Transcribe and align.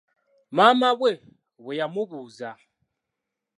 Maama 0.55 0.89
we 1.01 1.11
bwe 1.63 1.73
yamubuuza. 1.79 2.49